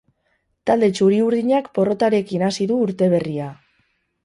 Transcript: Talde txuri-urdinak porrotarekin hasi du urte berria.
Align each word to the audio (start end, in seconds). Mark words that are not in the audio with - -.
Talde 0.69 0.89
txuri-urdinak 0.99 1.69
porrotarekin 1.79 2.47
hasi 2.49 2.69
du 2.73 2.81
urte 2.89 3.13
berria. 3.15 3.53